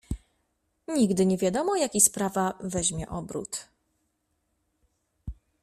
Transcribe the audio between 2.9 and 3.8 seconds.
obrót."